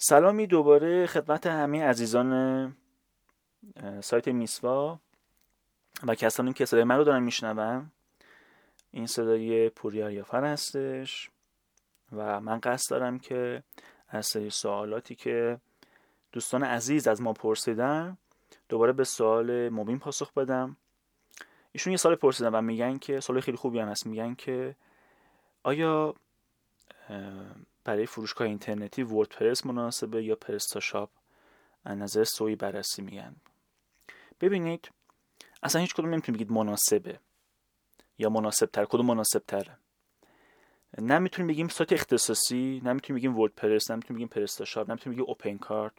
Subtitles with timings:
[0.00, 2.76] سلامی دوباره خدمت همه عزیزان
[4.00, 4.98] سایت میسوا
[6.02, 7.90] و کسانی که صدای من رو دارن میشنون.
[8.90, 11.30] این صدای پوریا یافر هستش
[12.12, 13.62] و من قصد دارم که
[14.08, 15.60] از سری سوالاتی که
[16.32, 18.18] دوستان عزیز از ما پرسیدن
[18.68, 20.76] دوباره به سوال مبین پاسخ بدم.
[21.72, 24.06] ایشون یه سال پرسیدن و میگن که سوال خیلی خوبی هم هست.
[24.06, 24.74] میگن که
[25.62, 26.14] آیا
[27.88, 31.10] برای فروشگاه اینترنتی وردپرس مناسبه یا پرستاشاپ؟
[31.84, 33.36] از نظر سوی بررسی میگن.
[34.40, 34.90] ببینید
[35.62, 37.20] اصلا هیچ کدوم نمی‌تونید بگید مناسبه
[38.18, 39.78] یا مناسب تر کدوم مناسب تره
[40.98, 45.92] نمی‌تونیم بگیم سایت اختصاصی نمی‌تونیم بگیم وردپرس نمی‌تونیم بگیم پرستاشاپ نمی‌تونیم بگیم اوپن کارت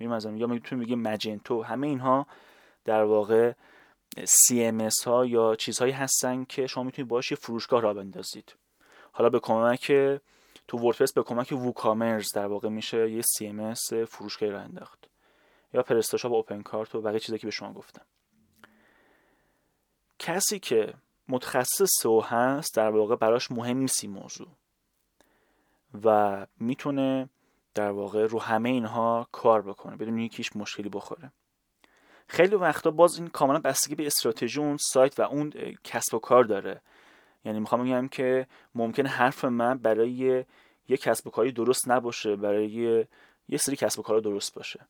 [0.00, 2.26] یا می‌تونیم بگیم مجنتو همه اینها
[2.84, 3.52] در واقع
[4.16, 8.54] CMS ها یا چیزهایی هستن که شما می‌تونید باش یه فروشگاه را بندازید.
[9.12, 9.92] حالا به کمک
[10.68, 15.08] تو وردپرس به کمک ووکامرز در واقع میشه یه CMS فروشگاهی را انداخت.
[15.74, 18.06] یا پرستاشاپ اوپن کارت و بقیه چیزایی که به شما گفتم.
[20.18, 20.94] کسی که
[21.28, 24.48] متخصص سو هست در واقع براش مهم نیست موضوع.
[26.04, 27.28] و می‌تونه
[27.74, 31.32] در واقع رو همه اینها کار بکنه بدون یکیش مشکلی بخوره.
[32.28, 35.52] خیلی وقتا باز این کاملا بستگی به استراتژی اون سایت و اون
[35.84, 36.80] کسب و کار داره.
[37.46, 40.44] یعنی می‌خوام بگم که ممکنه حرف من برای
[40.88, 42.68] یه کسب و کاری درست نباشه برای
[43.48, 44.80] یه سری کسب و کار درست باشه.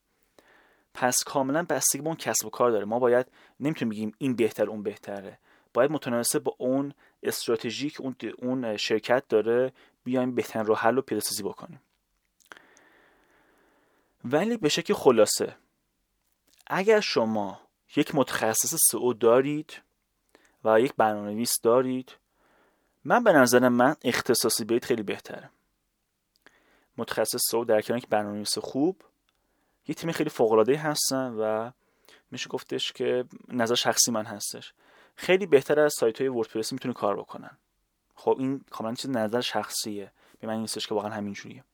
[0.95, 2.85] پس کاملا بستگی به اون کسب و کار داره.
[2.85, 3.27] ما باید
[3.61, 5.39] نمی‌تونیم بگیم این بهتر اون بهتره.
[5.75, 9.73] باید متناسب با اون استراتژی که اون اون شرکت داره
[10.05, 11.81] بیایم بهترین راه حل و پیاده‌سازی بکنیم.
[14.25, 15.57] ولی به شکل خلاصه
[16.67, 17.61] اگر شما
[17.97, 19.83] یک متخصص سئو دارید
[20.65, 22.17] و یک برنامه‌نویس دارید
[23.07, 25.51] من به نظر من اختصاصی برید خیلی بهتره.
[26.97, 29.03] متخصص سئو در کنار یک برنامه‌نویس خوب
[29.87, 31.71] یه تیم خیلی فوق هستن و
[32.31, 34.73] میشه گفتش که نظر شخصی من هستش.
[35.17, 37.59] خیلی بهتر از سایت های وردپرس می‌تونه کار بکنن.
[38.15, 40.13] خب این کاملا چیز نظر شخصیه.
[40.41, 41.65] به من نیستش که واقعا همینجوریه.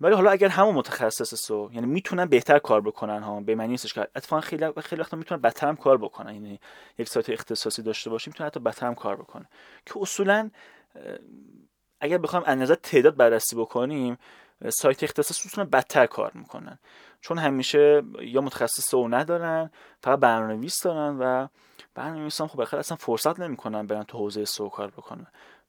[0.00, 3.94] ولی حالا اگر همون متخصص سو یعنی می‌تونن بهتر کار بکنن ها به معنی نیستش
[3.94, 6.34] که اتفاقا خیلی خیلی وقتا می‌تونن بدتر هم کار بکنن.
[6.34, 6.60] یعنی
[6.98, 9.48] یک سایت اختصاصی داشته باشیم می‌تونن حتی بدتر هم کار بکنه.
[9.86, 10.50] که اصولا
[12.00, 14.18] اگر بخوایم از نظر تعداد بررسی بکنیم
[14.68, 16.78] سایت اختصاصی اصولا بدتر کار می‌کنن.
[17.20, 19.70] چون همیشه یا متخصص سو ندارن
[20.02, 21.48] فقط برنامه‌نویس دارن و
[21.94, 25.26] برنامه‌نویسان خب اصلا فرصت نمی‌کنن برن تو حوزه سو کار بکنن.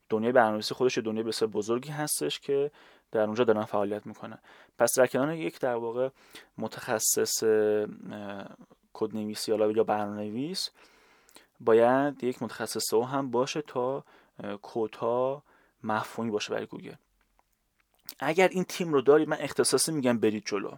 [0.10, 2.72] دنیای برنامه‌نویسی خودش دنیای بسیار بزرگی هستش که
[3.12, 4.38] در اونجا دارن فعالیت می‌کنن.
[4.78, 6.10] پس در کنار یک در واقع
[6.58, 7.44] متخصص
[8.94, 10.70] کدنویسی یا برنامه‌نویس
[11.60, 14.04] باید یک متخصص سو هم باشه تا
[14.62, 15.44] کدها
[15.84, 16.96] مفهومی باشه برای گوگل.
[18.20, 20.72] اگر این تیم رو دارید من اختصاصی میگم برید جلو.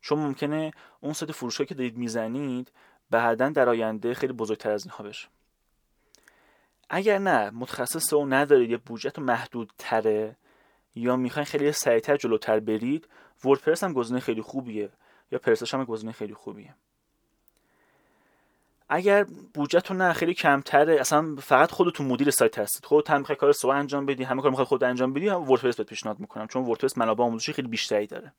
[0.00, 2.72] چون ممکنه اون سایت فروشگاهی که دارید می‌زنید
[3.10, 5.28] بعدا در آینده خیلی بزرگتر از اینها بشه.
[6.90, 10.36] اگر نه متخصص اون ندارید یا بودجهتون محدود تره
[10.94, 13.08] یا می‌خواین خیلی سریعتر جلوتر برید
[13.44, 14.90] وردپرس هم گزینه خیلی خوبیه.
[15.32, 16.74] یا پرستش هم گزینه خیلی خوبیه.
[18.88, 21.00] اگر بودجهتون نه خیلی کمتره.
[21.00, 22.84] اصلا فقط خودتون مدیر سایت هستید.
[22.84, 25.76] خودت هم می‌خوای کار سو انجام بدی همه کار می‌خوای خود انجام بدی هم وردپرس
[25.76, 26.46] بهت پیشنهاد می‌کنم.
[26.46, 28.32] چون وردپرس منابع آموزشی خیلی بیشتری داره.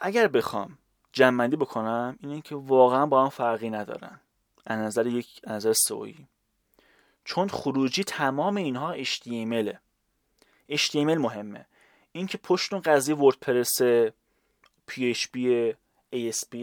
[0.00, 0.78] اگر بخوام
[1.12, 4.20] جمعندی بکنم اینه که واقعا با هم فرقی ندارن.
[4.66, 6.26] از نظر یک نظر سویی
[7.24, 9.74] چون خروجی تمام اینها HTML
[10.72, 11.66] HTML مهمه.
[12.12, 13.82] اینکه پشت اون قضیه وردپرس
[14.90, 15.38] PHP
[16.14, 16.56] ASP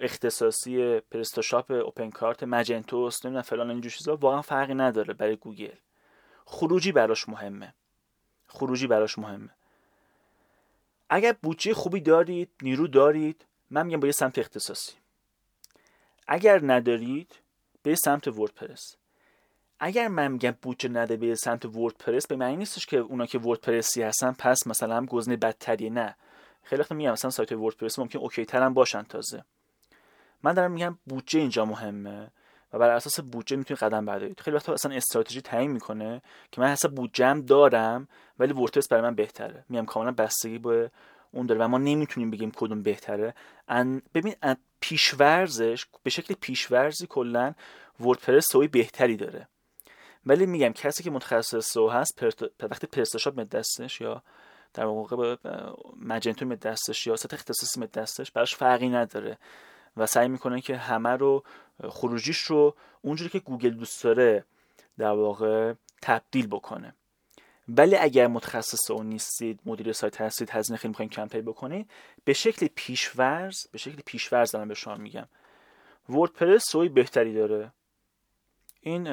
[0.00, 5.74] اختصاصی پرستاشاپ اوپن کارت مجنتوس نمی‌دونم فلان اینجور چیزا واقعا فرقی نداره برای گوگل.
[6.44, 7.74] خروجی براش مهمه.
[8.48, 9.50] خروجی براش مهمه.
[11.10, 14.92] اگر بودجه خوبی دارید نیرو دارید من میگم با یه سمت اختصاصی.
[16.28, 17.34] اگر ندارید
[17.82, 18.96] به سمت وردپرس.
[19.82, 24.02] اگر من میگم بودجه نده به سمت وردپرس به معنی نیستش که اونا که وردپرسی
[24.02, 26.16] هستن پس مثلا هم گزینه بدتری نه.
[26.62, 29.44] خیلی وقت میگم مثلا سایت وردپرس ممکن اوکی تر هم باشن تازه.
[30.42, 32.30] من دارم میگم بودجه اینجا مهمه
[32.72, 34.40] و بر اساس بودجه می‌تونید قدم بردارید.
[34.40, 36.22] خیلی وقتا اصلا استراتژی تعیین می‌کنه
[36.52, 39.64] که من حساب بودجم دارم ولی وردپرس برای من بهتره.
[39.68, 40.90] میگم کاملا بستگی به
[41.32, 43.34] اون داره و ما نمی‌تونیم بگیم کدوم بهتره.
[43.68, 44.34] ان ببین
[44.80, 47.54] پیشورزش به شکل پیشورزی کلا
[48.00, 49.48] وردپرس سوی بهتری داره.
[50.26, 52.22] ولی میگم کسی که متخصص سو هست
[52.62, 54.22] وقتی پرستاشاپ دستش یا
[54.74, 55.36] در واقع
[55.96, 59.38] مجنتو دستش یا سطح اختصاصی دستش براش فرقی نداره
[59.96, 61.44] و سعی می‌کنه که همه رو
[61.88, 64.44] خروجیش رو اونجوری که گوگل دوست داره
[64.98, 66.94] در واقع تبدیل بکنه.
[67.68, 71.90] ولی اگر متخصص اون نیستید مدیر سایت هستید هزینه خیلی می‌خواین کم pay بکنید
[72.24, 75.28] به شکل پیش‌فرض به شکل پیش‌فرض دارم به شما میگم
[76.08, 77.72] وردپرس سئوی بهتری داره.
[78.80, 79.08] این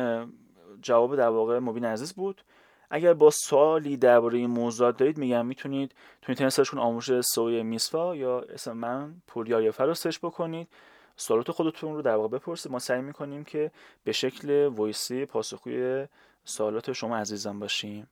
[0.82, 2.42] جواب در واقع مبین عزیز بود.
[2.90, 5.92] اگر با سوالی درباره این موضوعات دارید میگم می‌تونید
[6.22, 10.68] تو اینترنت سرچ کنید آموزش سئوی میسفا یا اسم من پوریا یا رو سرچ بکنید.
[11.16, 12.72] سوالات خودتون رو در واقع بپرسید.
[12.72, 13.72] ما سعی می‌کنیم که
[14.04, 16.08] به شکل وایسی پاسخگوی
[16.46, 18.08] سوالات شما عزیزان باشیم.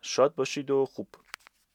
[0.00, 1.06] شاد باشید و خوب